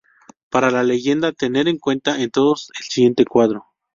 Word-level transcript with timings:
Para 0.49 0.71
la 0.71 0.81
leyenda 0.81 1.31
tener 1.31 1.67
en 1.67 1.77
cuenta 1.77 2.19
en 2.23 2.31
todos 2.31 2.71
el 2.79 2.85
siguiente 2.85 3.23
cuadro. 3.23 3.67